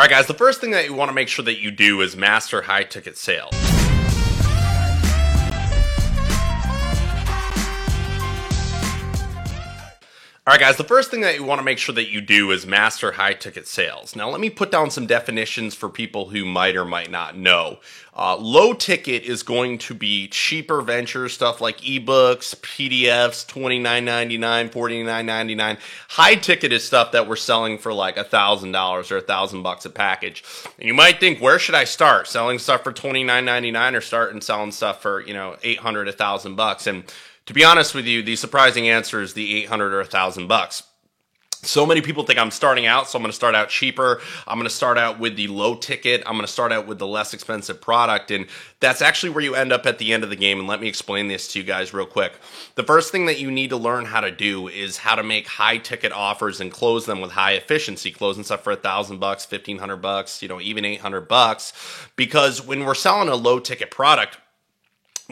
[0.00, 2.00] All right, guys, the first thing that you want to make sure that you do
[2.00, 3.52] is master high ticket sales.
[10.46, 12.50] All right, guys, the first thing that you want to make sure that you do
[12.50, 14.16] is master high ticket sales.
[14.16, 17.80] Now, let me put down some definitions for people who might or might not know.
[18.20, 25.78] Uh, low ticket is going to be cheaper ventures, stuff like ebooks, PDFs, $29.99, $49.99.
[26.10, 30.44] High ticket is stuff that we're selling for like $1,000 or 1000 bucks a package.
[30.78, 32.28] And you might think, where should I start?
[32.28, 36.86] Selling stuff for $29.99 or starting selling stuff for, you know, 800, 1000 bucks?
[36.86, 37.04] And
[37.46, 40.82] to be honest with you, the surprising answer is the 800 or 1000 bucks.
[41.62, 44.22] So many people think I'm starting out, so I'm going to start out cheaper.
[44.46, 46.22] I'm going to start out with the low ticket.
[46.24, 48.30] I'm going to start out with the less expensive product.
[48.30, 48.46] And
[48.80, 50.58] that's actually where you end up at the end of the game.
[50.58, 52.32] And let me explain this to you guys real quick.
[52.76, 55.46] The first thing that you need to learn how to do is how to make
[55.46, 59.44] high ticket offers and close them with high efficiency, closing stuff for a thousand bucks,
[59.50, 61.74] 1500 bucks, you know, even 800 bucks.
[62.16, 64.38] Because when we're selling a low ticket product,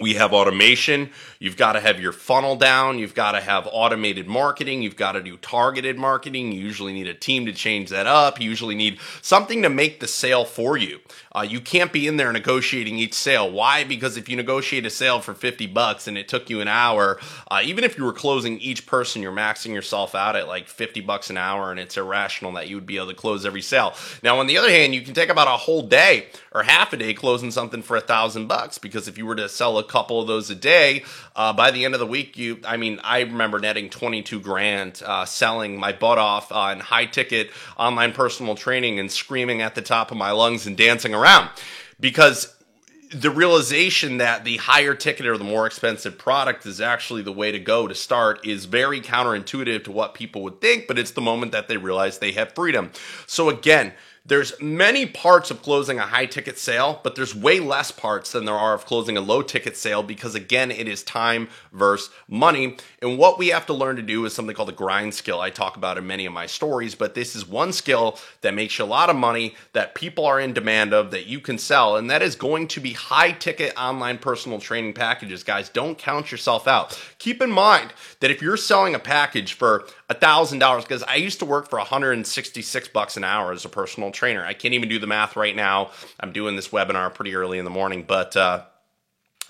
[0.00, 1.10] we have automation.
[1.38, 2.98] You've got to have your funnel down.
[2.98, 4.82] You've got to have automated marketing.
[4.82, 6.52] You've got to do targeted marketing.
[6.52, 8.40] You usually need a team to change that up.
[8.40, 11.00] You usually need something to make the sale for you.
[11.34, 13.50] Uh, you can't be in there negotiating each sale.
[13.50, 13.84] Why?
[13.84, 17.20] Because if you negotiate a sale for 50 bucks and it took you an hour,
[17.50, 21.00] uh, even if you were closing each person, you're maxing yourself out at like 50
[21.02, 23.94] bucks an hour and it's irrational that you would be able to close every sale.
[24.22, 26.96] Now, on the other hand, you can take about a whole day or half a
[26.96, 30.20] day closing something for a thousand bucks because if you were to sell a couple
[30.20, 33.20] of those a day, uh, by the end of the week, you, I mean, I
[33.20, 39.00] remember netting 22 grand uh, selling my butt off on high ticket online personal training
[39.00, 41.50] and screaming at the top of my lungs and dancing around
[42.00, 42.54] because
[43.10, 47.50] the realization that the higher ticket or the more expensive product is actually the way
[47.50, 51.20] to go to start is very counterintuitive to what people would think, but it's the
[51.20, 52.90] moment that they realize they have freedom.
[53.26, 53.94] So again,
[54.28, 58.44] there's many parts of closing a high ticket sale, but there's way less parts than
[58.44, 62.76] there are of closing a low ticket sale because again, it is time versus money.
[63.00, 65.40] And what we have to learn to do is something called the grind skill.
[65.40, 68.78] I talk about in many of my stories, but this is one skill that makes
[68.78, 71.96] you a lot of money that people are in demand of that you can sell.
[71.96, 75.42] And that is going to be high ticket online personal training packages.
[75.42, 77.00] Guys, don't count yourself out.
[77.18, 81.46] Keep in mind that if you're selling a package for $1,000, because I used to
[81.46, 84.17] work for 166 bucks an hour as a personal trainer.
[84.22, 85.90] I can't even do the math right now.
[86.20, 88.62] I'm doing this webinar pretty early in the morning, but uh,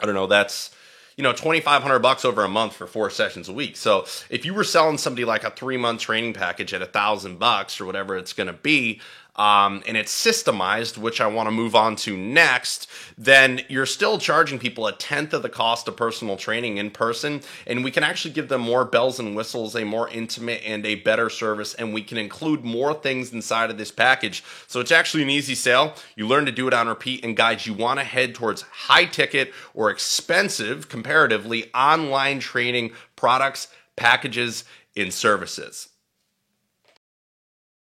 [0.00, 0.26] I don't know.
[0.26, 0.70] That's
[1.16, 4.54] you know 2500 bucks over a month for four sessions a week so if you
[4.54, 8.16] were selling somebody like a three month training package at a thousand bucks or whatever
[8.16, 9.00] it's going to be
[9.38, 14.18] um, and it's systemized, which I want to move on to next, then you're still
[14.18, 17.42] charging people a tenth of the cost of personal training in person.
[17.66, 20.96] And we can actually give them more bells and whistles, a more intimate and a
[20.96, 21.74] better service.
[21.74, 24.42] And we can include more things inside of this package.
[24.66, 25.94] So it's actually an easy sale.
[26.16, 27.24] You learn to do it on repeat.
[27.24, 33.68] And guys, you want to head towards high ticket or expensive, comparatively, online training products,
[33.94, 34.64] packages,
[34.96, 35.88] and services.